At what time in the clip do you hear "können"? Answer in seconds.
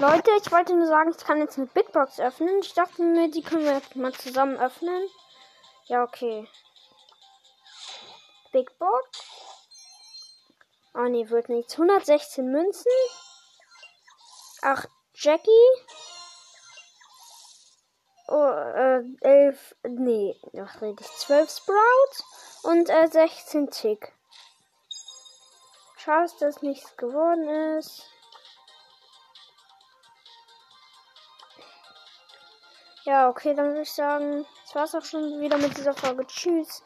3.42-3.64